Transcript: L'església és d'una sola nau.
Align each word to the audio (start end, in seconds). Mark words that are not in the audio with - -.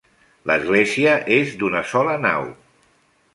L'església 0.51 1.13
és 1.35 1.51
d'una 1.65 1.83
sola 1.91 2.17
nau. 2.25 2.49